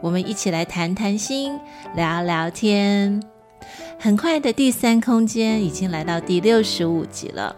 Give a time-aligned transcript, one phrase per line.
[0.00, 1.58] 我们一起来谈谈心，
[1.94, 3.22] 聊聊天。
[3.98, 7.54] 很快的，第三空间已经来到第六十五集了。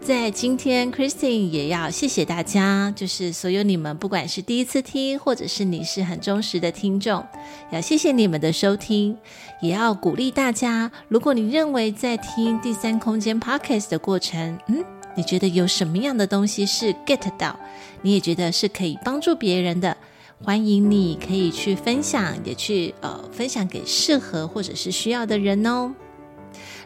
[0.00, 7.22] 在今天，Christine 也要谢谢大家，就是所有你们，不管是第一次听，或者是你是很忠实的听众，
[7.70, 9.18] 要谢谢你们的收听，
[9.60, 14.82] 也要鼓励大家，如果你认为在听第三空间 Podcast 的过程，嗯，
[15.14, 17.54] 你觉得有什么样的东西是 get 到，
[18.00, 19.94] 你也觉得是可以帮助别人的，
[20.42, 25.94] 欢迎你可以去分享，也去呃分享给适合或者是需要的人哦。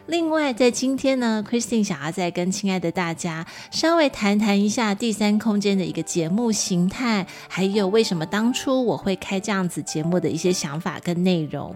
[0.07, 11.75] 另外，在今天呢，Christine 想要再跟亲爱的大家稍微谈谈一下第三空间的一个节目形态，还有为什么当初我会开这样子节目的一些想法跟内容。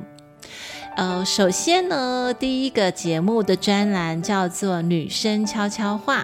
[0.96, 6.23] 呃，首先呢，第一个节目的专栏叫做《女生悄悄话》，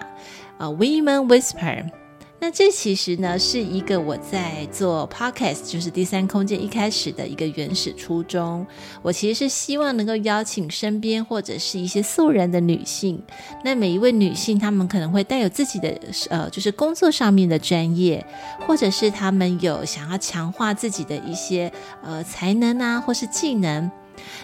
[0.59, 2.04] 呃，Women Whisper。
[2.45, 8.63] 那这其实呢是一个我在做 podcast，就是第三空间一开始的一个原始初衷。
[9.01, 13.19] 我其实是希望能够邀请身边或者是一些素人的女性。
[13.63, 18.23] 那每一位女性，她们可能会带有自己的呃，就是工作上面的专业，
[18.67, 21.73] 或者是她们有想要强化自己的一些
[22.03, 23.89] 呃才能啊，或是技能。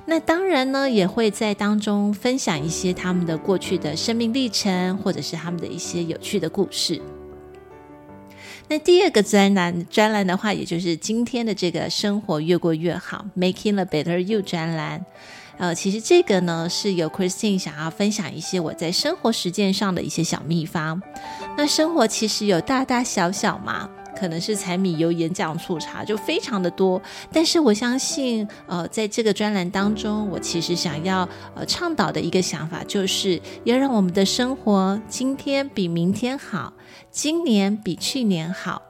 [0.07, 6.99] 那当然呢，也会在当中分享一些他们的过去的生命历程，或者是他们的一些有趣的故事。
[8.71, 15.05] 那第二个专栏专栏的话，也就是今天的这个生活越过越好，Making a Better You 专栏。
[15.57, 21.03] 呃，其实这个呢是由 Christine 想要分享一些我在生活实践上的一些小秘方。
[21.57, 23.89] 那生活其实有大大小小嘛。
[24.21, 27.01] 可能是柴米油盐酱醋茶就非常的多，
[27.33, 36.71] 但是我相信，呃，在这个专栏当中，我其实想要呃倡导的一个想法，就是要让我们的生活今天比明天好，
[37.09, 38.83] 今年比去年好。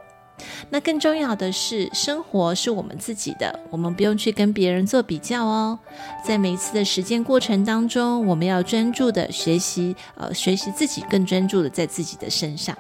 [0.70, 5.80] 那更重要的是，生活是我们自己的，我们不用去跟别人做比较哦。
[6.26, 12.76] 在每一次的实践过程当中，我们要专注的学习，呃，学习自己更专注的在自己的身上。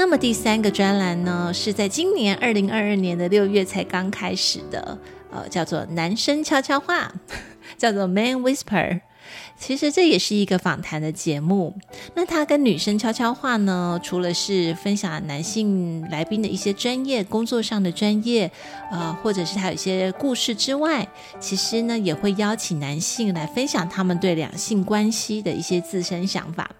[0.00, 4.98] 那么第三个专栏呢，是在今年二零二二年的六月才刚开始的，
[5.30, 7.12] 呃，叫做“男生悄悄话”，
[7.76, 9.02] 叫做 “Man Whisper”。
[9.58, 11.76] 其实这也是一个访谈的节目。
[12.14, 18.50] 那它跟女生悄悄话呢，除了是分享男性来宾的一些专业工作上的专业，
[18.90, 21.06] 呃，或者是他有一些故事之外，
[21.38, 26.70] 其实呢，也会邀请男性来分享他们对两性关系的一些自身想法。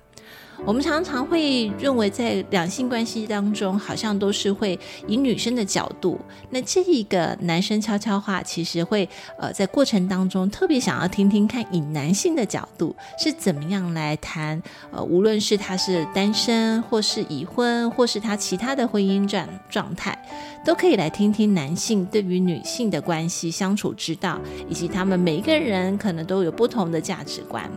[0.66, 6.20] 我们常常会认为，在两性关系当中，好像都是会以女生的角度。
[6.50, 14.62] 那这一个男生悄悄话，其实会呃在过程当中特别想要听听看，以男性的角度是怎么样来谈。
[14.92, 20.16] 呃，无论是他是单身，或是已婚，或是他其他的婚姻状状态，
[20.64, 24.38] 都可以来听听男性对于女性的关系相处之道，
[24.68, 27.68] 以及他们每一个人可能都有不同的价值观。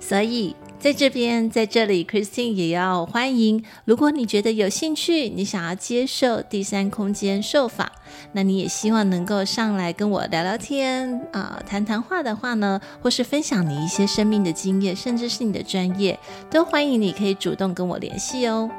[0.00, 0.54] 所以。
[0.84, 3.64] 在这边，在这里，Christine 也要欢迎。
[3.86, 7.90] 如果你觉得有兴趣，你想要接受第三空间受访，
[8.32, 18.70] 那你也希望能够上来跟我聊聊天啊、呃，谈谈话的话呢，或是分享你一些生命的经验，甚至是你的专业，都欢迎你可以主动跟我联系哦。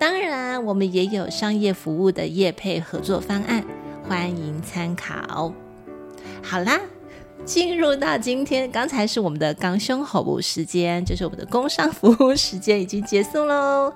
[0.00, 3.64] 当然，我们也有商业服务的业配合作方案，
[4.08, 5.54] 欢迎参考。
[6.42, 6.80] 好啦。
[7.46, 13.94] 进入到今天，刚才是我们的刚胸口部时间，就是我们的工商服务时间已经结束喽。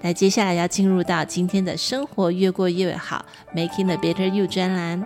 [0.00, 3.26] 那接下来要进入到今天的生活越过越好
[3.56, 5.04] ，Making a Better You 专栏，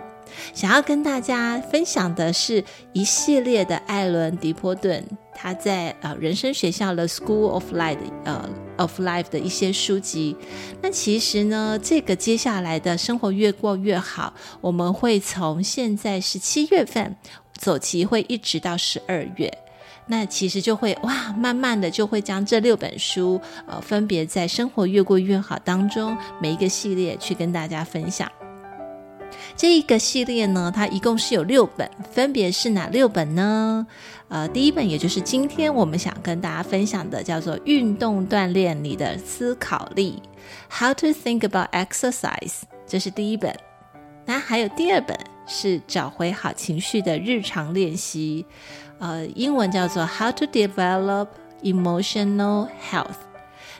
[0.53, 2.63] 想要跟大家分享的是
[2.93, 5.03] 一系列的艾伦·狄波顿
[5.33, 8.47] 他在呃人生学校的 School of Life 呃
[8.77, 10.37] of Life 的一些书籍。
[10.83, 17.15] 那其实呢，这个接下来的生活越过越好，我们会从现在是七月份。
[17.57, 19.51] 走期会一直到十二月，
[20.07, 28.31] 那其实就会哇，慢慢的就会将这六本书，呃，分别在生活越过越好当中每一个系列去跟大家分享。
[29.55, 33.85] 这一个系列呢，它一共是有六本，分别是哪六本呢？
[34.29, 40.21] 呃，第一本也就是今天我们想跟大家分享的，叫做《运动锻炼你的思考力》
[40.79, 43.53] ，How to Think About Exercise，这是第一本。
[44.25, 45.17] 那还有第二本
[45.47, 48.45] 是找回好情绪的日常练习，
[48.99, 51.27] 呃，英文叫做《How to Develop
[51.63, 53.05] Emotional Health》。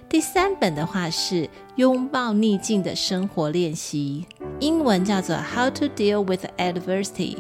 [0.10, 4.25] 第三本的话是拥抱逆境的生活练习，
[4.62, 7.36] 英文叫做《How to Deal with Adversity》。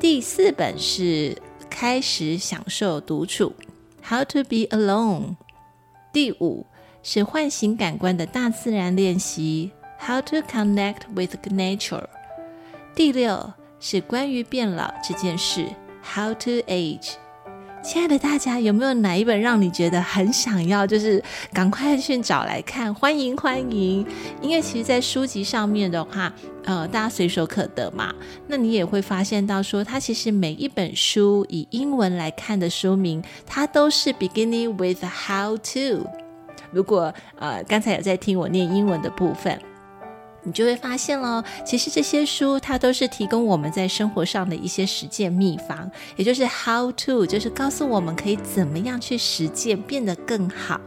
[0.00, 1.36] 第四本是
[1.68, 3.52] 开始享受独处，
[4.08, 5.20] 《How to Be Alone》。
[6.12, 6.66] 第五
[7.02, 9.70] 是唤醒感官的大自然练习，
[10.06, 12.00] 《How to Connect with Nature》。
[12.94, 13.50] 第六
[13.80, 15.64] 是关于变老这件事，
[16.04, 17.00] 《How to Age》。
[17.82, 21.20] 亲爱的大家，有没有哪一本让你觉得很想要，就是
[21.54, 22.94] 赶快去找来看？
[22.94, 24.06] 欢迎欢迎！
[24.42, 26.30] 因为其实，在书籍上面的话，
[26.64, 28.14] 呃，大家随手可得嘛。
[28.46, 36.06] 那你也会发现到说，它其实每一本书以英文来看的书名，它都是 beginning with how to。
[36.70, 39.58] 如果呃刚才有在听我念英文的部分。
[40.42, 50.80] 你就会发现喽，其实这些书它都是提供我们在生活上的一些实践秘方，也就是 how to，就是告诉我们可以怎么样去实践变得更好。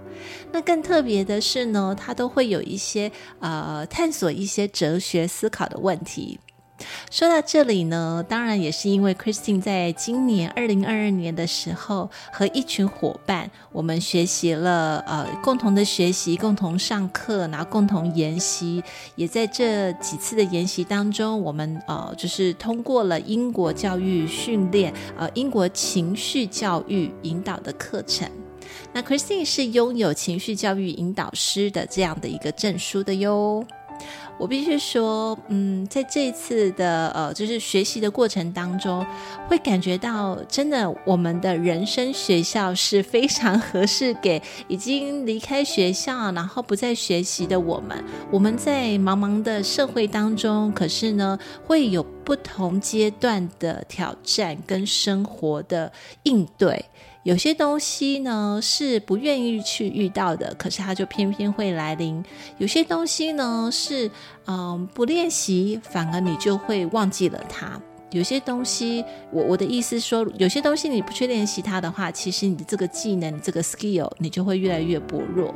[0.52, 6.40] 那更特别的是呢，它都会有一些呃探索一些哲学思考的问题。
[7.10, 18.84] 说到这里呢，当然也是因为 Christine 在今年二零二二年的时候，和一群伙伴，我们学习了呃共同的学习，共同上课，然后共同研习，
[19.16, 28.30] 也在这几次的研习当中，我们呃就是通过了英国教育训练，呃英国情绪教育引导的课程。
[28.92, 33.66] 那 Christine 是拥有情绪教育引导师的这样的一个证书的哟。
[34.38, 39.06] 我必须说，嗯，在这次的呃，就是学习的过程当中，
[39.48, 48.04] 会感觉到真的，我们的人生学校是非常合适给已经离开学校，然后不再学习的我们。
[48.30, 55.92] 我们在茫茫的社会当中，可是呢，会有不同阶段的挑战跟生活的
[56.24, 56.84] 应对。
[57.26, 62.24] 有些东西呢是不愿意去遇到的，可是它就偏偏会来临。
[62.60, 64.12] 有些东西呢是
[64.46, 67.82] 嗯不练习，反而你就会忘记了它。
[68.12, 75.54] 有些东西，我我的意思说，有些东西你不去练习它的话，其实你的这个技能，这个 skill，你就会越来越薄弱。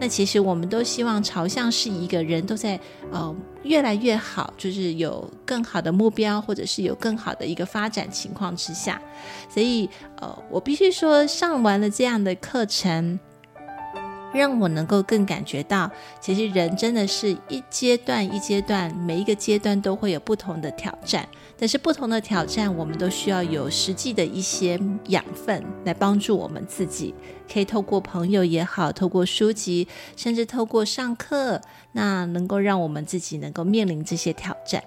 [0.00, 2.80] 那其实我们都希望朝向是一个人都在
[3.12, 9.00] 呃越来越好，就是有更好的目标，或者是有更好的一个发展情况之下。
[9.48, 9.88] 所以
[10.20, 13.20] 呃，我必须说，上完了这样的课程。
[14.32, 21.28] 让我能够更感觉到，其实人真的是一阶段一阶段，每一个阶段都会有不同的挑战。
[21.60, 27.14] 但是不同的挑战，我们都需要有实际的一些养分来帮助我们自己。
[27.52, 29.86] 可以透过朋友也好，透过书籍，
[30.16, 31.60] 甚至透过上课，
[31.92, 34.82] 那能够让我们自己能够面临这些挑战。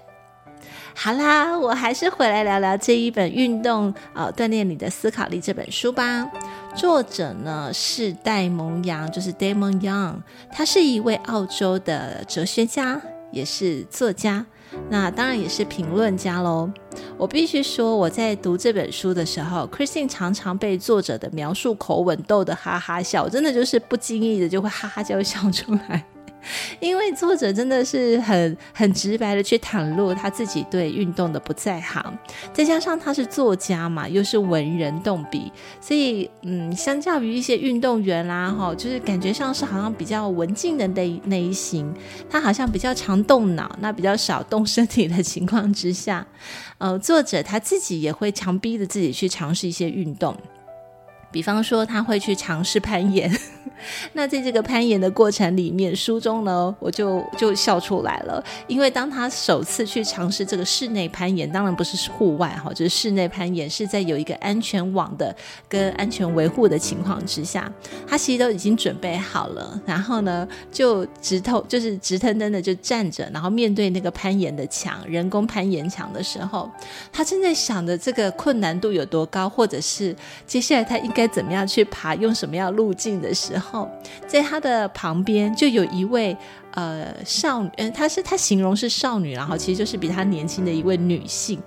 [0.96, 6.28] 好啦，我还是回来聊聊这一本《运动呃锻炼你的思考力》这本书吧。
[6.74, 10.16] 作者呢是戴蒙杨，就是 Damon Young，
[10.50, 13.00] 他是一位澳洲的哲学家，
[13.30, 14.46] 也是作家，
[14.90, 16.70] 那当然也是评论家喽。
[17.16, 26.04] 我必须说，我在读这本书的时候，Christine 常常被作者的描述口吻逗得哈哈笑，真的就是不经意的就会哈哈就会笑出来。
[26.80, 32.16] 因为作者真的是很很直白的去袒露他自己对运动的不在行，
[32.52, 41.92] 再加上他是作家嘛，又是文人动笔，所以嗯，相较于一些运动员啦，哈，就是感觉上是好像比较文静的那那一型，
[42.28, 46.26] 他好像比较常动脑，那比较少动身体的情况之下，
[46.78, 50.36] 呃，作者他自己也会强逼着自己去尝试一些运动。
[51.30, 53.28] 比方说，他会去尝试攀岩。
[54.12, 58.44] 那在这个攀岩的过程里面，书中呢，我就就笑出来了。
[58.66, 65.34] 因为当他首次去尝试这个室内攀岩，当然不是户外哈，就是室内攀岩，是在有一个安全网的
[65.68, 67.72] 跟安全维护的情况之下，
[68.06, 69.80] 他其实都已经准备好了。
[69.86, 76.70] 然后呢，就直头就是直腾腾的就站着，然后面对那个攀岩的墙，人工攀岩墙的时候，
[77.10, 80.14] 他正在想着这个困难度有多高，或者是
[80.46, 81.14] 接下来他应。
[81.14, 83.73] 该怎么样去爬，用什么样路径的时候，
[84.26, 86.36] 在他的旁边就有一位
[86.72, 91.60] 呃少女，嗯，她是她形容是少女，然后其实就是比她年轻的一位女性，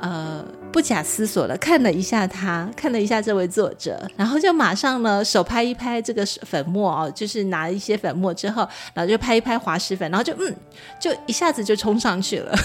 [0.00, 10.54] 呃，不假思索的看了一下她，看了一下这位作者，然后就马上呢手拍一拍这个粉末哦，就是拿一些粉末之后，然后就拍一拍滑石粉，然后就嗯，
[11.00, 12.58] 就一下子就冲上去了。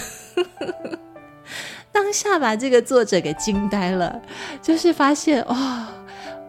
[1.92, 4.20] 当下把这个作者给惊呆了，
[4.62, 5.42] 就是发现。
[5.42, 5.86] 哦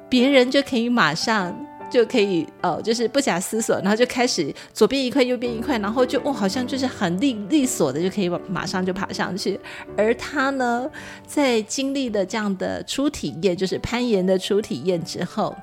[0.07, 1.53] 别人就可以马上
[1.89, 9.59] 就可以呃，就是不假思索，然后就开始左边一块，右边一块，然后就哦，好像就是很利利索的就可以马上就爬上去。
[9.97, 10.89] 而他呢，
[11.25, 15.55] 在经历了这样的初体验，就是攀岩的初体验之后，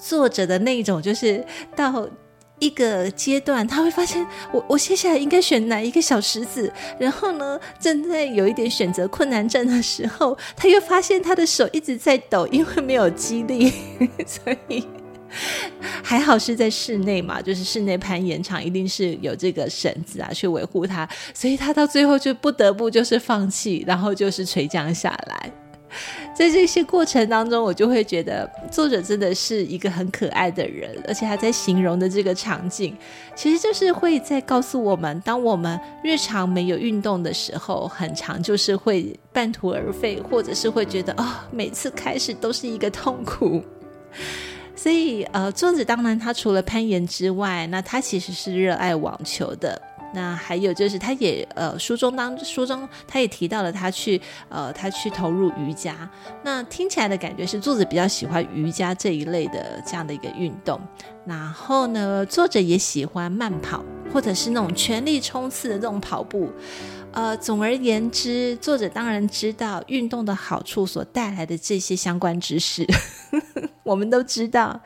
[0.00, 1.44] 作者的那种就是
[1.74, 2.08] 到。
[2.58, 13.70] 一个阶段，他会发现我我接下来应该选哪一个小石子，然后呢，正在有一点选择困难症的时候，他又发现他的手一直在抖，因为没有肌力，
[14.26, 14.88] 所以
[16.02, 25.50] 还好是在室内嘛，就是室内攀岩场一定是有这个绳子啊去维护他，所以他到最后就不得不就是放弃，然后就是垂降下来。
[26.34, 32.94] 在这些过程当中，我就会觉得作者真的是一个很可爱的人，而且他在形容的这个场景，
[33.34, 43.62] 其实就是会在告诉我们，当我们日常没有运动的时候，很长就是会半途而废，或者是会觉得哦，每次开始都是一个痛苦。
[44.86, 49.82] 所以，呃，作者当然他除了攀岩之外，那他其实是热爱网球的。
[50.14, 56.08] 那还有就是，他也呃，书中当书中他也提到了他去呃，他去投入瑜伽。
[56.44, 60.80] 那听起来的感觉是作者比较喜欢瑜伽这一类的这样的一个运动。
[61.24, 66.48] 然后呢，作者也喜欢慢跑，或者是那种全力冲刺的这种跑步。
[67.16, 72.86] 呃，总而言之，作者当然知道运动的好处所带来的这些相关知识，
[73.82, 74.78] 我们都知道。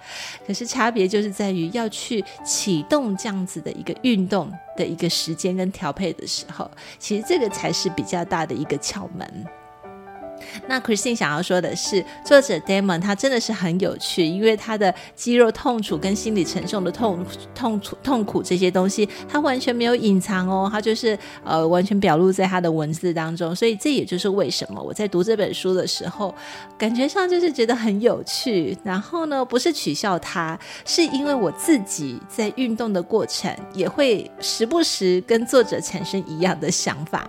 [0.47, 6.71] 可是差别就是在于要去启动这样子的一个运动的一个时间跟调配的时候，
[7.01, 9.45] 其实这个才是比较大的一个窍门。
[10.67, 23.55] 那 Christine 想要说的是，作者 Damon 他真的是很有趣，因为他的肌肉痛楚跟心理承受的痛痛楚痛苦这些东西，他完全没有隐藏哦，他就是呃完全表露在他的文字当中。
[23.55, 26.35] 所以这也就是为什么我在读这本书的时候，
[26.79, 28.77] 感觉上就是觉得很有趣。
[28.85, 37.29] 然后呢，不是取笑他，是因为我自己在运动的过程也会时不时跟作者产生一样的想法。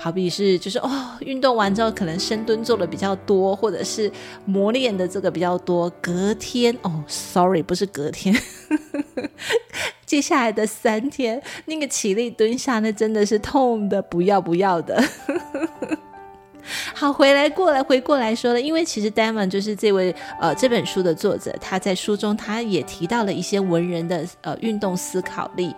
[0.00, 0.88] 好比是就是哦，
[1.20, 4.10] 运动完之后可能深蹲做的比较多，或者是
[4.44, 8.34] 磨练的这个比较多，隔天哦，sorry，不是隔天，
[10.06, 15.02] 接下来的三天那个起立蹲下，那真的是痛的不要不要的。
[16.94, 25.74] 好，回来过来回过来说了，因为其实戴蒙就是这位呃这本书的作者，他在书中他也提到了一些文人的呃运动思考力，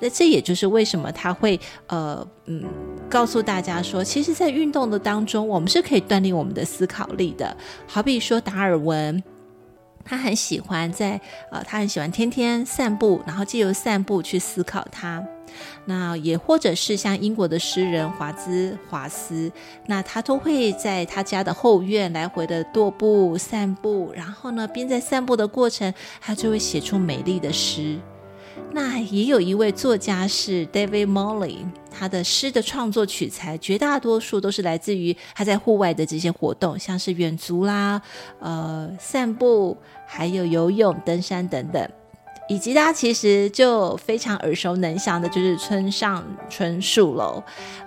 [0.00, 2.64] 那这也就是为什么他会呃嗯
[3.08, 7.56] 告诉大家说，其实，在运动的当中，我们是可以锻炼我们的思考力的。
[7.86, 9.22] 好比说达尔文，
[10.04, 11.20] 他很喜欢在
[11.50, 15.24] 呃他很喜欢天天散步，然后借由散步去思考他。
[15.84, 19.50] 那也或者是像英国的诗人华兹华斯，
[19.86, 27.98] 那他都会在他家的后院来回的踱步散步，然后呢，边在散步的过程，他就会写出美丽的诗。
[28.72, 31.58] 那也有一位作家是 David Morley，
[31.90, 38.00] 他的诗的创作取材绝大多数都是来自于他在户外的这些活动，像是远足啦、
[38.38, 41.88] 呃散步，还有游泳、登山等等。
[42.48, 47.42] 以及大家其实就非常耳熟能详的，就是村上春树喽。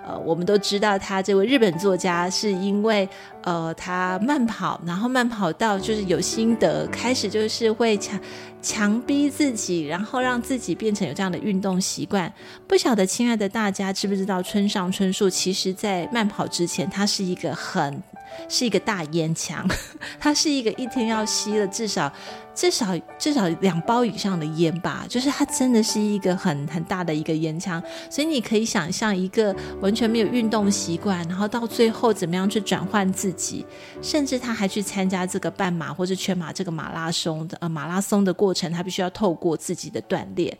[0.06, 3.08] 呃，我们都知道他这位日本作家是因为
[3.42, 8.18] 呃他慢跑，然后慢跑到就是有心得，开始就是会强
[8.60, 12.32] 强逼自己，然后让自己变成有这样的运动习惯。
[12.66, 18.02] 不晓得亲爱的大家知不知道，村上春树其实在慢跑之前，他是一个很。
[18.48, 19.66] 是一个大烟枪，
[20.20, 22.12] 他是一个一天要吸了至少
[22.58, 33.64] 至少至少两包以上的烟吧，就是他真的是一个很很大的一个烟枪，所以你可以想象一个完全没有运动习惯，然后到最后怎么样去转换自己，
[34.02, 40.58] 甚至他还去参加这个半马或者全马这个马拉松的呃马拉松的过程，他必须要透过自己的锻炼，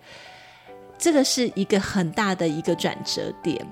[0.97, 3.67] 这个是一个很大的一个转折点。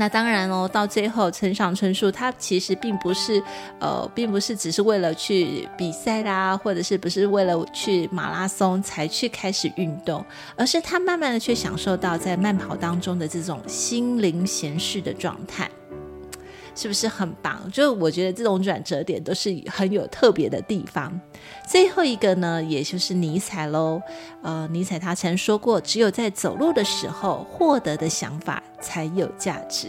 [0.00, 3.42] 那当然哦，到最后，村上春树他其实并不是，
[3.80, 10.24] 呃，并不是只是为了去比赛啦，或者是不是为了去马拉松才去开始运动，
[10.54, 15.68] 而是他慢慢的去享受到在慢跑当中的这种心灵闲适的状态。
[16.80, 17.68] 是不是很棒？
[17.72, 21.20] 就我觉得这种转折点都是很有特别的地方。
[21.68, 24.00] 最后一个呢，也就是尼采喽。
[24.44, 29.88] 呃，尼采他曾说过，只有在走路的时候获得的想法才有价值。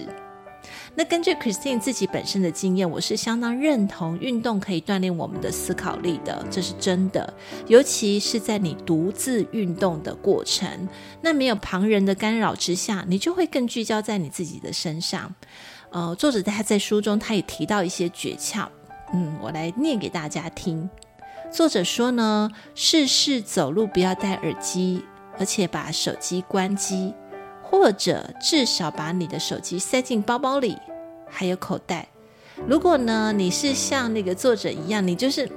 [0.96, 7.32] 那根据 Christine 自己本身的经验，我是相当认同运动可以锻炼我们的思考力的，这是真的。
[7.68, 10.68] 尤其是在你独自运动的过程，
[11.22, 15.34] 那没有旁人的干扰之下，你就会更聚焦在你自己的身上。
[15.92, 18.68] 呃，作者他在书中他也提到一些诀窍，
[19.14, 20.90] 嗯，我来念给大家听。
[21.52, 25.04] 作者说呢，事事走路不要戴耳机，
[25.40, 27.14] 而且把手机关机，
[27.64, 30.78] 或者至少把你的手机塞进包包里，
[31.28, 32.08] 还有口袋。
[32.68, 35.50] 如果呢，你是像那个作者一样，你就是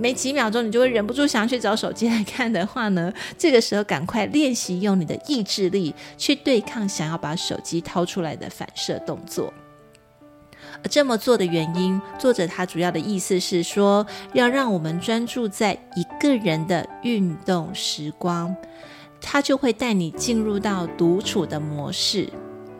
[0.00, 9.52] 没几秒钟，你就会忍不住想要去找手机来看的话呢，这个时候赶快练习用你的意志力去对抗想要把手机掏出来的反射动作。
[10.88, 18.56] 这么做的原因，作者他主要的意思是说，要让我们专注在一个人的运动时光，
[19.20, 22.26] 他就会带你进入到独处的模式，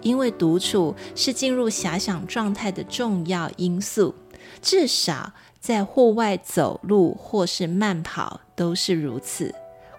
[0.01, 4.15] 因为独处是进入遐想状态的重要因素，
[4.63, 9.55] 至少在户外走路或是慢跑都是如此。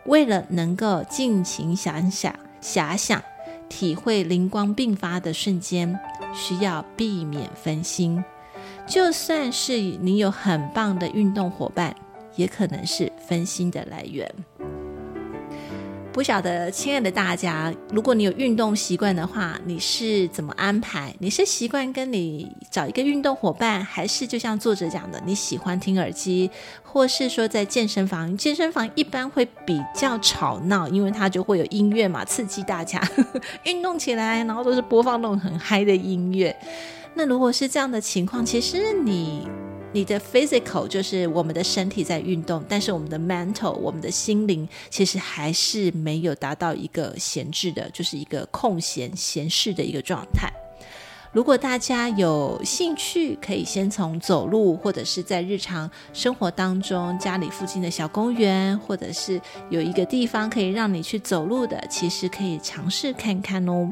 [0.05, 3.21] 为了能够尽情想想、遐想。
[3.69, 5.98] 体会灵光迸发的瞬间，
[6.36, 8.21] 需要避免分心。
[8.86, 11.95] 就算是你有很棒的运动伙伴，
[12.36, 14.29] 也可能是分心的来源。
[16.13, 21.15] 不晓得，亲爱的大家，如果你有运动习惯的话，你是怎么安排？
[21.19, 26.51] 你是习惯跟你找一个运动伙伴，还是就像作者讲的，你喜欢听耳机，
[26.83, 28.35] 或是说在健身房？
[28.35, 33.01] 健身房一般会比较吵闹，因为它就会有音乐嘛，刺激大家
[33.63, 36.53] 运动起来，然后都是播放那种很嗨的音乐。
[37.13, 39.47] 那如果是这样的情况，其实你。
[39.93, 50.50] 你的 physical 就是我们的身体在运动，但是我们的 mental，我们的心灵其实还是没有达到一个闲置的，就是一个空闲闲适的一个状态。
[51.33, 63.89] 如果大家有兴趣，可以先从走路，或者是在日常生活当中家里附近的小公园，或者是有一个地方可以让你去走路的，其实可以尝试看看哦。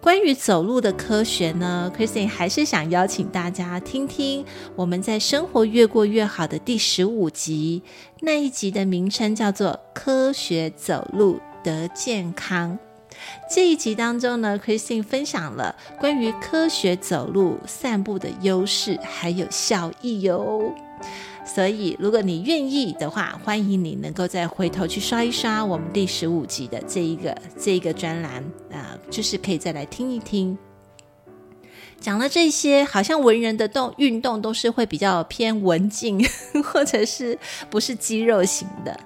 [0.00, 4.42] 关于走路的科学呢，Christine 还是想邀请大家听听
[4.74, 7.82] 我们在《生活越过越好》的第十五集，
[8.20, 12.78] 那一集的名称叫做“科学走路得健康”。
[13.54, 20.72] 这一集当中呢，Christine 分享了关于科学走路散步的优势还有效益哟。
[21.44, 30.56] 所以，如果你愿意的话，欢迎你能够再回头去刷一刷我们第十五集的这一个这一个专栏啊、就是可以再来听一听。
[31.98, 36.24] 讲了这些，好像文人的动运动都是会比较偏文静，
[36.64, 38.98] 或者是不是肌肉型的。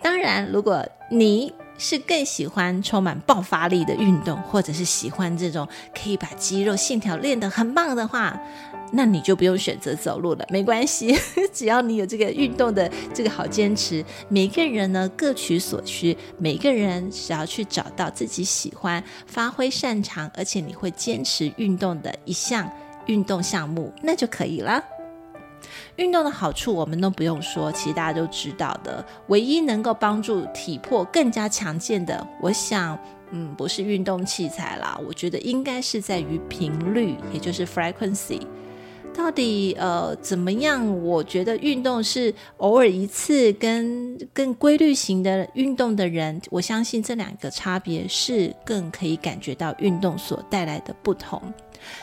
[0.00, 8.40] 当然，如果你是更喜欢充满爆发力的运动，或者是喜欢这种可以把肌肉线条练得很棒的话。
[8.92, 11.14] 那你就不用选择走路了，没关系，
[11.52, 14.04] 只要你有这个运动的这个好坚持。
[14.28, 22.70] 每个人呢各取所需，每个人只要去找到自己喜欢、发挥擅长，而且你会坚持运动的一项
[23.06, 24.82] 运动项目，那就可以了。
[25.96, 29.04] 运动的好处我们都不用说，其实大家都知道的。
[29.26, 32.98] 唯一能够帮助体魄更加强健的，我想，
[33.32, 38.40] 嗯，不是运动器材啦，我觉得应该是在于频率，也就是 frequency。
[39.18, 41.02] 到底呃怎么样？
[41.02, 51.42] 我觉得运动是偶尔一次跟更规律型的运动的人，我相信这两个差别是更可以感觉到运动所带来的不同。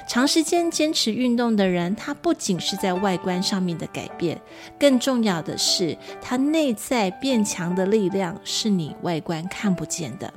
[0.10, 4.38] 长时间坚持运动的人，他不仅是在外观上面的改变，
[4.78, 10.34] 更重要的是他内在变强的力量是你外观看不见的。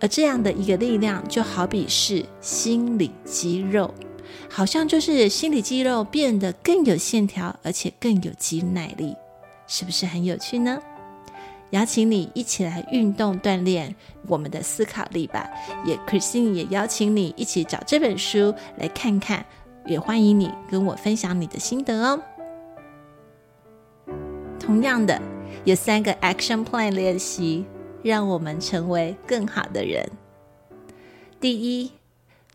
[0.00, 3.92] 而这样的一个力量，就好比是心理肌肉。
[4.56, 9.16] 好像就是心理肌肉变得更有线条，而且更有肌耐力，
[9.66, 10.80] 是不是很有趣呢？
[11.70, 13.92] 邀请你一起来运动锻炼
[14.28, 15.50] 我们的思考力吧。
[15.84, 19.44] 也 Christine 也邀请你一起找这本书来看看，
[19.86, 22.22] 也欢迎你跟我分享你的心得哦。
[24.60, 25.20] 同样的，
[25.64, 27.64] 有三个 Action Plan 练习，
[28.04, 30.08] 让我们成为更好的人。
[31.40, 31.90] 第一。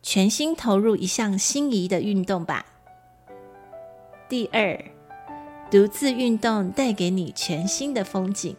[0.01, 2.65] 全心投入一项心仪的运动吧。
[4.27, 4.79] 第二，
[5.69, 8.55] 独自运动带给你全新的风景。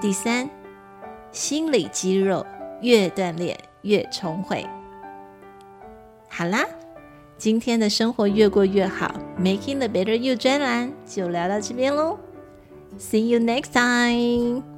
[0.00, 0.48] 第三，
[1.32, 2.44] 心理肌肉
[2.80, 4.64] 越锻炼越聪慧。
[6.28, 6.64] 好啦，
[7.36, 12.18] 今天的生活越过越好，Making the Better You 专栏就聊到这边喽。
[12.98, 14.77] See you next time.